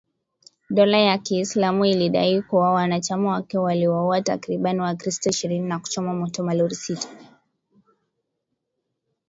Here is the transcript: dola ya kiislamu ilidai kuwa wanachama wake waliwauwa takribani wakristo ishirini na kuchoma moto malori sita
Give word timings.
dola 0.69 0.97
ya 0.97 1.17
kiislamu 1.17 1.85
ilidai 1.85 2.41
kuwa 2.41 2.73
wanachama 2.73 3.31
wake 3.31 3.57
waliwauwa 3.57 4.21
takribani 4.21 4.79
wakristo 4.79 5.29
ishirini 5.29 5.67
na 5.67 5.79
kuchoma 5.79 6.13
moto 6.13 6.43
malori 6.43 6.75
sita 6.75 7.09